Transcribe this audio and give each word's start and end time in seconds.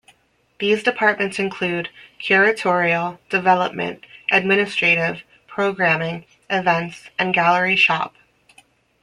These 0.57 0.81
departments 0.81 1.37
include: 1.37 1.89
Curatorial, 2.19 3.19
Development, 3.29 4.03
Administrative, 4.31 5.21
Programming, 5.45 6.25
Events 6.49 7.03
and 7.19 7.35
Gallery 7.35 7.75
Shop. 7.75 8.15